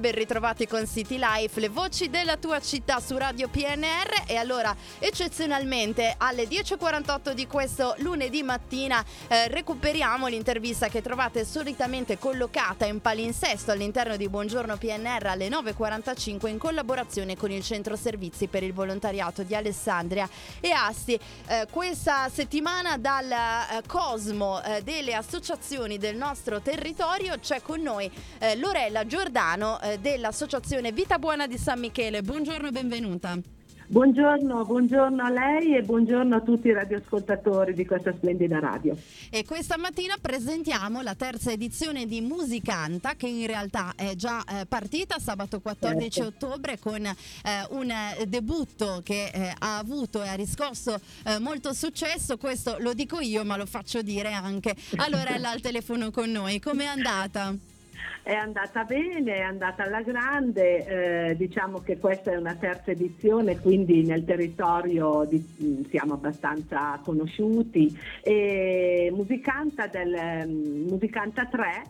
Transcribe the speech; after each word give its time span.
Ben 0.00 0.12
ritrovati 0.12 0.66
con 0.66 0.86
City 0.86 1.18
Life, 1.18 1.60
le 1.60 1.68
voci 1.68 2.08
della 2.08 2.38
tua 2.38 2.58
città 2.58 3.00
su 3.00 3.18
Radio 3.18 3.48
PNR 3.48 4.22
e 4.26 4.36
allora 4.36 4.74
eccezionalmente 4.98 6.14
alle 6.16 6.44
10.48 6.44 7.32
di 7.32 7.46
questo 7.46 7.94
lunedì 7.98 8.42
mattina 8.42 9.04
eh, 9.28 9.48
recuperiamo 9.48 10.26
l'intervista 10.26 10.88
che 10.88 11.02
trovate 11.02 11.44
solitamente 11.44 12.16
collocata 12.16 12.86
in 12.86 13.02
palinsesto 13.02 13.72
all'interno 13.72 14.16
di 14.16 14.26
Buongiorno 14.30 14.78
PNR 14.78 15.26
alle 15.26 15.48
9.45 15.48 16.48
in 16.48 16.56
collaborazione 16.56 17.36
con 17.36 17.50
il 17.50 17.62
Centro 17.62 17.94
Servizi 17.94 18.46
per 18.46 18.62
il 18.62 18.72
Volontariato 18.72 19.42
di 19.42 19.54
Alessandria 19.54 20.26
e 20.60 20.70
Asti. 20.70 21.20
Eh, 21.46 21.66
questa 21.70 22.30
settimana 22.32 22.96
dal 22.96 23.30
eh, 23.30 23.82
Cosmo 23.86 24.62
eh, 24.62 24.80
delle 24.82 25.12
associazioni 25.12 25.98
del 25.98 26.16
nostro 26.16 26.62
territorio 26.62 27.38
c'è 27.38 27.60
con 27.60 27.82
noi 27.82 28.10
eh, 28.38 28.56
Lorella 28.56 29.06
Giordano 29.06 29.88
eh, 29.90 29.98
dell'Associazione 29.98 30.92
Vita 30.92 31.18
Buona 31.18 31.46
di 31.46 31.58
San 31.58 31.80
Michele. 31.80 32.22
Buongiorno 32.22 32.68
e 32.68 32.70
benvenuta. 32.70 33.38
Buongiorno, 33.90 34.64
buongiorno, 34.64 35.20
a 35.20 35.30
lei 35.30 35.74
e 35.74 35.82
buongiorno 35.82 36.36
a 36.36 36.40
tutti 36.42 36.68
i 36.68 36.72
radioascoltatori 36.72 37.74
di 37.74 37.84
questa 37.84 38.14
splendida 38.14 38.60
radio. 38.60 38.96
E 39.30 39.44
questa 39.44 39.76
mattina 39.76 40.14
presentiamo 40.20 41.02
la 41.02 41.16
terza 41.16 41.50
edizione 41.50 42.06
di 42.06 42.20
Musicanta 42.20 43.14
che 43.16 43.26
in 43.26 43.48
realtà 43.48 43.94
è 43.96 44.14
già 44.14 44.44
eh, 44.44 44.66
partita 44.66 45.18
sabato 45.18 45.60
14 45.60 46.08
certo. 46.08 46.46
ottobre 46.46 46.78
con 46.78 47.04
eh, 47.04 47.14
un 47.70 47.92
debutto 48.28 49.00
che 49.02 49.28
eh, 49.34 49.52
ha 49.58 49.78
avuto 49.78 50.22
e 50.22 50.28
ha 50.28 50.34
riscosso 50.34 51.00
eh, 51.24 51.40
molto 51.40 51.72
successo. 51.72 52.38
Questo 52.38 52.76
lo 52.78 52.94
dico 52.94 53.18
io 53.18 53.44
ma 53.44 53.56
lo 53.56 53.66
faccio 53.66 54.02
dire 54.02 54.32
anche 54.32 54.72
a 54.98 55.08
Lorella 55.08 55.50
al 55.50 55.60
telefono 55.60 56.12
con 56.12 56.30
noi. 56.30 56.60
Com'è 56.60 56.84
andata? 56.84 57.69
È 58.22 58.34
andata 58.34 58.84
bene, 58.84 59.34
è 59.34 59.40
andata 59.40 59.84
alla 59.84 60.02
grande, 60.02 61.30
eh, 61.30 61.36
diciamo 61.36 61.80
che 61.80 61.98
questa 61.98 62.32
è 62.32 62.36
una 62.36 62.54
terza 62.54 62.90
edizione, 62.90 63.58
quindi 63.58 64.04
nel 64.04 64.24
territorio 64.24 65.24
di, 65.28 65.44
mm, 65.62 65.84
siamo 65.88 66.14
abbastanza 66.14 67.00
conosciuti. 67.02 67.96
E 68.22 69.10
Musicanta, 69.12 69.86
del, 69.86 70.46
mm, 70.46 70.88
Musicanta 70.88 71.46
3 71.46 71.82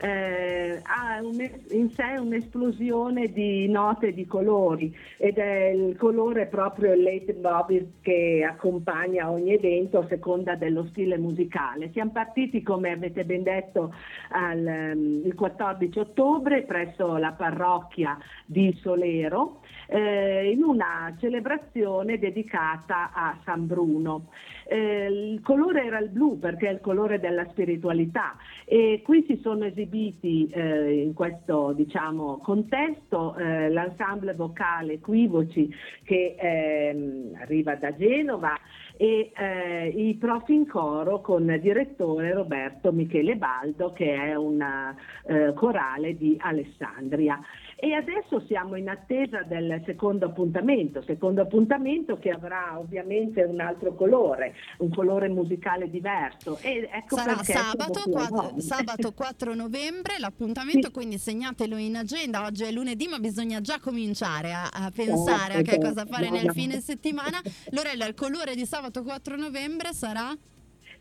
eh, 0.00 0.80
ha 0.84 1.20
un, 1.20 1.50
in 1.70 1.90
sé 1.90 2.16
un'esplosione 2.18 3.32
di 3.32 3.68
note 3.68 4.08
e 4.08 4.14
di 4.14 4.26
colori 4.26 4.96
ed 5.16 5.38
è 5.38 5.70
il 5.70 5.96
colore 5.96 6.46
proprio 6.46 6.92
il 6.92 7.02
leitmotiv 7.02 8.00
che 8.00 8.46
accompagna 8.48 9.30
ogni 9.30 9.54
evento 9.54 9.98
a 9.98 10.06
seconda 10.06 10.54
dello 10.54 10.86
stile 10.90 11.18
musicale. 11.18 11.90
Siamo 11.92 12.12
partiti, 12.12 12.62
come 12.62 12.92
avete 12.92 13.24
ben 13.24 13.42
detto, 13.42 13.92
al, 14.30 14.92
mm, 14.94 15.24
il 15.24 15.34
14 15.34 15.57
ottobre 15.64 16.62
presso 16.62 17.16
la 17.16 17.32
parrocchia 17.32 18.18
di 18.44 18.76
Solero 18.80 19.60
eh, 19.86 20.50
in 20.50 20.62
una 20.62 21.14
celebrazione 21.18 22.18
dedicata 22.18 23.10
a 23.12 23.38
San 23.44 23.66
Bruno. 23.66 24.30
Eh, 24.66 25.06
il 25.06 25.40
colore 25.40 25.84
era 25.84 25.98
il 25.98 26.10
blu 26.10 26.38
perché 26.38 26.68
è 26.68 26.72
il 26.72 26.80
colore 26.80 27.18
della 27.18 27.46
spiritualità 27.48 28.36
e 28.66 29.00
qui 29.02 29.24
si 29.26 29.40
sono 29.42 29.64
esibiti 29.64 30.46
eh, 30.52 31.02
in 31.02 31.14
questo 31.14 31.72
diciamo, 31.72 32.38
contesto 32.38 33.34
eh, 33.36 33.70
l'ensemble 33.70 34.34
vocale 34.34 34.94
Equivoci 34.94 35.74
che 36.04 36.36
ehm, 36.38 37.38
arriva 37.40 37.76
da 37.76 37.96
Genova 37.96 38.58
e 39.00 39.30
eh, 39.32 39.86
i 39.86 40.14
prof 40.14 40.48
in 40.48 40.66
coro 40.66 41.20
con 41.20 41.48
il 41.48 41.60
direttore 41.60 42.32
Roberto 42.32 42.90
Michele 42.90 43.36
Baldo 43.36 43.92
che 43.92 44.12
è 44.12 44.34
una 44.34 44.92
eh, 45.24 45.52
corale 45.54 46.16
di 46.16 46.36
Alessandria. 46.38 47.40
E 47.80 47.94
adesso 47.94 48.44
siamo 48.48 48.74
in 48.74 48.88
attesa 48.88 49.42
del 49.44 49.80
secondo 49.86 50.26
appuntamento, 50.26 51.00
secondo 51.02 51.42
appuntamento 51.42 52.18
che 52.18 52.30
avrà 52.30 52.76
ovviamente 52.76 53.44
un 53.44 53.60
altro 53.60 53.94
colore, 53.94 54.56
un 54.78 54.92
colore 54.92 55.28
musicale 55.28 55.88
diverso. 55.88 56.58
E 56.60 56.88
ecco 56.92 57.14
Sarà 57.14 57.40
sabato 57.44 58.02
4, 58.10 58.58
sabato 58.58 59.12
4, 59.12 59.54
novembre 59.54 60.18
l'appuntamento, 60.18 60.88
sì. 60.88 60.92
quindi 60.92 61.18
segnatelo 61.18 61.76
in 61.76 61.94
agenda. 61.94 62.44
Oggi 62.44 62.64
è 62.64 62.72
lunedì, 62.72 63.06
ma 63.06 63.20
bisogna 63.20 63.60
già 63.60 63.78
cominciare 63.78 64.52
a, 64.52 64.68
a 64.72 64.90
pensare 64.92 65.62
certo, 65.62 65.70
a 65.70 65.72
che 65.74 65.78
cosa 65.80 66.04
fare 66.04 66.30
nel 66.30 66.50
fine 66.50 66.80
settimana. 66.80 67.40
Lorella, 67.70 68.06
il 68.06 68.14
colore 68.14 68.56
di 68.56 68.66
sabato 68.66 68.87
4 68.90 69.36
novembre 69.36 69.92
sarà? 69.92 70.34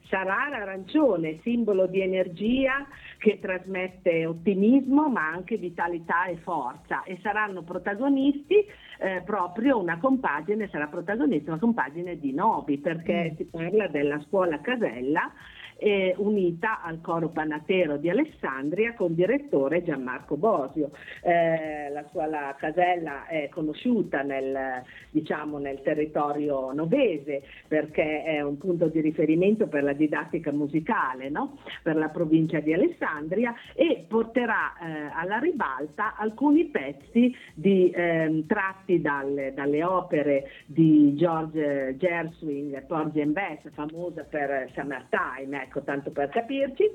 sarà 0.10 0.48
l'arancione, 0.50 1.40
simbolo 1.44 1.86
di 1.86 2.02
energia 2.02 2.88
che 3.18 3.40
trasmette 3.40 4.26
ottimismo 4.26 5.10
ma 5.10 5.30
anche 5.30 5.58
vitalità 5.58 6.26
e 6.26 6.38
forza 6.38 7.04
e 7.04 7.20
saranno 7.22 7.64
protagonisti 7.64 8.66
eh, 9.00 9.22
proprio 9.26 9.80
una 9.80 10.00
compagine, 10.00 10.70
sarà 10.70 10.88
protagonista 10.88 11.52
una 11.52 11.60
compagine 11.60 12.18
di 12.18 12.34
Nobi 12.34 12.78
perché 12.78 13.32
mm. 13.32 13.36
si 13.36 13.46
parla 13.46 13.88
della 13.88 14.20
scuola 14.22 14.62
Casella 14.62 15.32
eh, 15.78 16.14
unita 16.18 16.82
al 16.82 17.02
coro 17.02 17.30
Panatero 17.30 17.98
di 17.98 18.10
Alessandria 18.10 18.94
con 18.94 19.14
direttore 19.14 19.84
Gianmarco 19.84 20.38
Bosio. 20.38 20.92
Eh, 21.22 21.90
la 21.92 22.06
scuola 22.10 22.56
Casella 22.58 23.28
è 23.28 23.50
conosciuta 23.50 24.22
nel, 24.22 24.84
diciamo, 25.10 25.58
nel 25.58 25.82
territorio 25.82 26.72
novese 26.74 27.44
perché 27.68 28.24
è 28.24 28.42
un 28.42 28.58
punto 28.58 28.88
di 28.88 29.02
riferimento 29.02 29.68
per 29.68 29.84
la 29.84 29.94
didattica 29.94 30.52
musicale 30.52 31.30
no? 31.30 31.58
per 31.84 31.96
la 31.96 32.10
provincia 32.10 32.60
di 32.60 32.74
Alessandria 32.74 33.54
e 33.74 34.06
porterà 34.08 34.74
eh, 34.78 35.12
alla 35.14 35.38
ribalta 35.40 36.16
alcuni 36.16 36.66
pezzi 36.66 37.34
di, 37.54 37.92
ehm, 37.94 38.46
tratti 38.46 39.02
dalle, 39.02 39.54
dalle, 39.54 39.84
opere 39.84 40.50
di 40.66 41.14
George 41.16 41.96
Gershwin, 41.98 42.84
Porgy 42.88 43.22
and 43.22 43.34
Bess, 43.34 43.70
famosa 43.74 44.24
per 44.24 44.70
Summertime, 44.74 45.67
ecco, 45.68 45.84
tanto 45.84 46.12
per 46.12 46.30
capirci, 46.30 46.90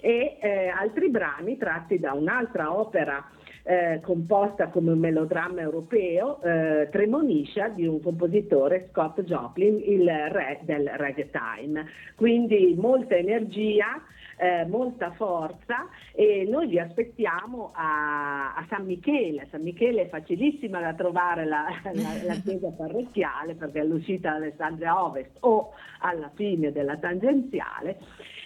e 0.00 0.38
eh, 0.40 0.68
altri 0.68 1.08
brani 1.08 1.56
tratti 1.56 1.98
da 1.98 2.12
un'altra 2.12 2.76
opera 2.76 3.24
eh, 3.68 4.00
composta 4.02 4.68
come 4.68 4.92
un 4.92 4.98
melodramma 4.98 5.60
europeo, 5.60 6.40
eh, 6.40 6.88
Tremoniscia 6.90 7.68
di 7.68 7.86
un 7.86 8.00
compositore 8.00 8.88
Scott 8.90 9.20
Joplin, 9.20 9.78
il 9.84 10.08
re 10.08 10.60
del 10.62 10.88
ragtime. 10.96 11.86
Quindi 12.16 12.74
molta 12.78 13.14
energia, 13.14 14.02
eh, 14.38 14.64
molta 14.64 15.10
forza 15.10 15.86
e 16.14 16.46
noi 16.48 16.68
vi 16.68 16.78
aspettiamo 16.78 17.72
a, 17.74 18.54
a, 18.54 18.64
San 18.70 18.86
Michele. 18.86 19.48
San 19.50 19.60
Michele 19.60 20.02
è 20.02 20.08
facilissima 20.08 20.80
da 20.80 20.94
trovare 20.94 21.44
la, 21.44 21.66
la, 21.92 22.24
la 22.24 22.34
chiesa 22.42 22.70
parrocchiale 22.70 23.54
perché 23.54 23.80
è 23.80 23.82
all'uscita 23.82 24.30
d'Alessandria 24.30 25.04
Ovest 25.04 25.36
o 25.40 25.72
alla 26.00 26.30
fine 26.34 26.72
della 26.72 26.96
tangenziale 26.96 27.98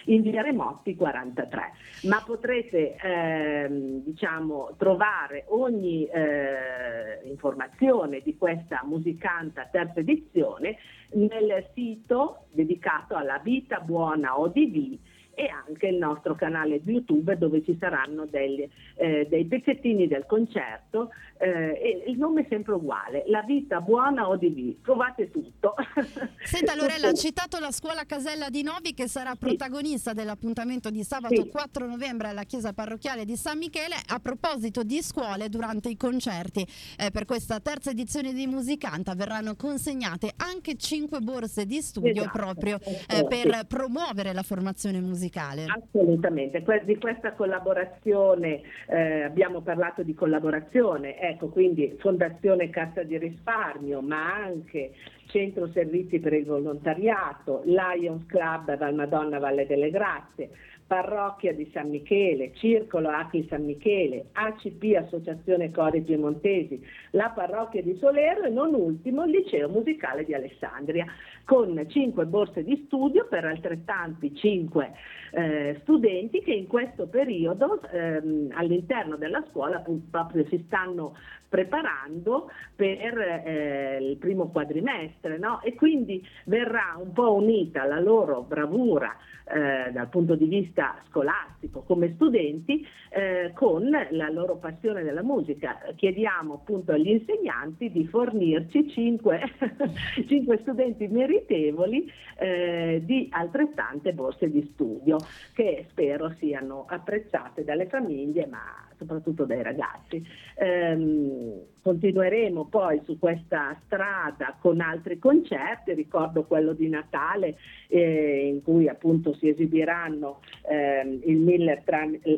in 0.07 0.21
via 0.21 0.41
Remotti 0.41 0.95
43. 0.95 1.71
Ma 2.03 2.21
potrete 2.25 2.97
ehm, 3.01 4.03
diciamo, 4.03 4.73
trovare 4.77 5.12
ogni 5.47 6.05
eh, 6.05 7.21
informazione 7.23 8.21
di 8.21 8.35
questa 8.37 8.81
musicanta 8.83 9.67
terza 9.71 9.99
edizione 9.99 10.77
nel 11.13 11.65
sito 11.73 12.45
dedicato 12.51 13.15
alla 13.15 13.39
vita 13.39 13.79
buona 13.79 14.39
ODV 14.39 14.97
e 15.35 15.47
anche 15.47 15.87
il 15.87 15.97
nostro 15.97 16.35
canale 16.35 16.81
YouTube 16.85 17.37
dove 17.37 17.63
ci 17.63 17.75
saranno 17.79 18.25
degli, 18.25 18.67
eh, 18.95 19.25
dei 19.27 19.45
pezzettini 19.45 20.07
del 20.07 20.25
concerto 20.25 21.09
eh, 21.43 22.03
il 22.07 22.17
nome 22.17 22.41
è 22.43 22.45
sempre 22.47 22.73
uguale, 22.73 23.23
La 23.27 23.41
vita 23.41 23.81
buona 23.81 24.29
ODV, 24.29 24.81
trovate 24.81 25.29
tutto. 25.29 25.75
Senta 26.45 26.75
Lorella, 26.75 27.09
ha 27.09 27.13
citato 27.13 27.59
la 27.59 27.71
scuola 27.71 28.05
Casella 28.05 28.49
di 28.49 28.63
Novi 28.63 28.93
che 28.93 29.07
sarà 29.07 29.35
protagonista 29.35 30.11
sì. 30.11 30.17
dell'appuntamento 30.17 30.89
di 30.89 31.03
sabato 31.03 31.43
sì. 31.43 31.49
4 31.49 31.87
novembre 31.87 32.29
alla 32.29 32.43
chiesa 32.43 32.73
parrocchiale 32.73 33.25
di 33.25 33.35
San 33.35 33.57
Michele. 33.57 33.95
A 34.07 34.19
proposito 34.19 34.83
di 34.83 35.01
scuole, 35.01 35.49
durante 35.49 35.89
i 35.89 35.97
concerti 35.97 36.65
eh, 36.97 37.11
per 37.11 37.25
questa 37.25 37.59
terza 37.59 37.91
edizione 37.91 38.33
di 38.33 38.45
Musicanta 38.47 39.15
verranno 39.15 39.55
consegnate 39.55 40.33
anche 40.37 40.75
5 40.75 41.19
borse 41.19 41.65
di 41.65 41.81
studio 41.81 42.23
esatto, 42.23 42.37
proprio 42.37 42.79
eh, 42.79 43.25
per 43.27 43.65
promuovere 43.67 44.33
la 44.33 44.43
formazione 44.43 44.99
musicale. 44.99 45.65
Assolutamente, 45.67 46.63
di 46.83 46.97
questa 46.97 47.33
collaborazione 47.33 48.61
eh, 48.87 49.23
abbiamo 49.23 49.61
parlato 49.61 50.03
di 50.03 50.13
collaborazione 50.13 51.13
Ecco, 51.19 51.49
quindi 51.49 51.95
Fondazione 51.99 52.69
Cassa 52.69 53.03
di 53.03 53.17
Risparmio, 53.17 54.01
ma 54.01 54.35
anche 54.35 54.91
Centro 55.33 55.67
Servizi 55.73 56.19
per 56.19 56.33
il 56.33 56.45
Volontariato, 56.45 57.63
Lions 57.65 58.23
Club 58.27 58.77
Val 58.77 58.93
Madonna 58.93 59.39
Valle 59.39 59.65
delle 59.65 59.89
Grazie, 59.89 60.51
Parrocchia 60.85 61.53
di 61.53 61.69
San 61.73 61.89
Michele, 61.89 62.53
Circolo 62.55 63.09
Acqui 63.09 63.45
San 63.49 63.65
Michele, 63.65 64.27
ACP 64.33 64.95
Associazione 64.97 65.71
Cori 65.71 66.01
Piemontesi, 66.01 66.83
la 67.11 67.29
Parrocchia 67.29 67.81
di 67.81 67.95
Solero 67.97 68.43
e 68.43 68.49
non 68.49 68.73
ultimo 68.73 69.23
il 69.23 69.31
Liceo 69.31 69.69
Musicale 69.69 70.23
di 70.25 70.33
Alessandria, 70.33 71.05
con 71.45 71.83
cinque 71.89 72.25
borse 72.25 72.63
di 72.63 72.83
studio 72.85 73.27
per 73.27 73.45
altrettanti 73.45 74.35
cinque 74.35 74.93
eh, 75.31 75.79
studenti 75.81 76.41
che 76.41 76.53
in 76.53 76.67
questo 76.67 77.07
periodo 77.07 77.81
ehm, 77.91 78.51
all'interno 78.53 79.15
della 79.15 79.43
scuola 79.49 79.83
proprio 80.09 80.45
si 80.47 80.63
stanno 80.67 81.15
preparando 81.53 82.49
per 82.75 83.15
eh, 83.45 83.99
il 84.01 84.17
primo 84.17 84.49
quadrimestre 84.49 85.37
no? 85.37 85.61
e 85.61 85.75
quindi 85.75 86.25
verrà 86.45 86.97
un 86.97 87.13
po' 87.13 87.33
unita 87.33 87.85
la 87.85 87.99
loro 87.99 88.41
bravura 88.41 89.15
eh, 89.45 89.91
dal 89.91 90.09
punto 90.09 90.33
di 90.33 90.45
vista 90.45 90.72
scolastico 91.09 91.81
come 91.81 92.13
studenti 92.15 92.85
eh, 93.09 93.51
con 93.53 93.89
la 93.89 94.29
loro 94.29 94.57
passione 94.57 95.03
della 95.03 95.23
musica. 95.23 95.79
Chiediamo 95.95 96.55
appunto 96.55 96.91
agli 96.91 97.09
insegnanti 97.09 97.91
di 97.91 98.05
fornirci 98.07 98.89
cinque, 98.89 99.41
cinque 100.27 100.57
studenti 100.61 101.07
meritevoli 101.07 102.11
eh, 102.37 103.01
di 103.03 103.27
altrettante 103.31 104.13
borse 104.13 104.49
di 104.49 104.69
studio 104.73 105.17
che 105.53 105.85
spero 105.89 106.33
siano 106.39 106.85
apprezzate 106.87 107.63
dalle 107.63 107.87
famiglie 107.87 108.47
ma 108.47 108.83
soprattutto 108.97 109.45
dai 109.45 109.61
ragazzi. 109.61 110.25
Ehm, 110.55 111.61
continueremo 111.81 112.65
poi 112.65 113.01
su 113.03 113.19
questa 113.19 113.77
strada 113.85 114.55
con 114.59 114.79
altri 114.79 115.19
concerti, 115.19 115.93
ricordo 115.93 116.45
quello 116.45 116.73
di 116.73 116.87
Natale 116.87 117.57
eh, 117.87 118.47
in 118.47 118.63
cui 118.63 118.87
appunto 118.87 119.33
si 119.33 119.49
esibiranno 119.49 120.39
ehm, 120.67 121.21
il 121.25 121.37
Miller 121.37 121.83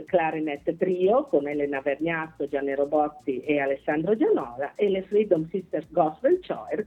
Clarinet 0.05 0.77
Trio 0.77 1.25
con 1.25 1.47
Elena 1.47 1.81
Vergnazzo, 1.81 2.47
Gianni 2.47 2.75
Robotti 2.75 3.39
e 3.41 3.59
Alessandro 3.59 4.15
Gianola 4.15 4.73
e 4.75 4.89
le 4.89 5.03
Freedom 5.03 5.47
Sisters 5.49 5.87
Gospel 5.91 6.39
Choir 6.45 6.85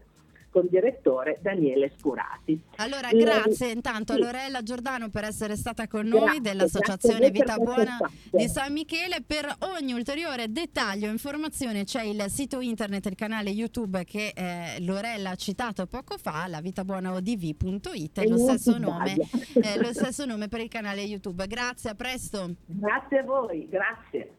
con 0.58 0.64
il 0.64 0.70
direttore 0.70 1.38
Daniele 1.40 1.92
Scurati. 1.96 2.60
Allora, 2.76 3.10
grazie 3.10 3.70
intanto 3.70 4.12
a 4.12 4.18
Lorella 4.18 4.62
Giordano 4.62 5.08
per 5.08 5.24
essere 5.24 5.56
stata 5.56 5.86
con 5.86 6.06
noi 6.06 6.20
grazie, 6.20 6.40
dell'Associazione 6.40 7.30
Vita 7.30 7.56
Buona 7.56 7.98
di 8.30 8.48
San 8.48 8.72
Michele. 8.72 9.22
Per 9.24 9.56
ogni 9.78 9.92
ulteriore 9.92 10.50
dettaglio, 10.50 11.08
informazione 11.08 11.84
c'è 11.84 12.02
il 12.02 12.24
sito 12.28 12.60
internet 12.60 13.06
e 13.06 13.10
il 13.10 13.14
canale 13.14 13.50
YouTube 13.50 14.04
che 14.04 14.32
eh, 14.34 14.80
Lorella 14.80 15.30
ha 15.30 15.36
citato 15.36 15.86
poco 15.86 16.18
fa, 16.18 16.46
la 16.48 16.60
vitabuonaodv.it, 16.60 18.24
lo 18.24 18.38
stesso, 18.38 18.78
nome, 18.78 19.14
eh, 19.14 19.80
lo 19.80 19.92
stesso 19.92 20.24
nome 20.24 20.48
per 20.48 20.60
il 20.60 20.68
canale 20.68 21.02
YouTube. 21.02 21.46
Grazie, 21.46 21.90
a 21.90 21.94
presto. 21.94 22.54
Grazie 22.66 23.18
a 23.18 23.22
voi, 23.22 23.68
grazie. 23.68 24.32